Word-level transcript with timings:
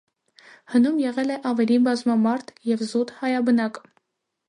Հնում 0.75 0.95
եղել 1.01 1.35
է 1.35 1.37
ավելի 1.51 1.79
բազմամարդ 1.89 2.53
և 2.73 2.85
զուտ 2.91 3.17
հայաբնակ։ 3.23 3.83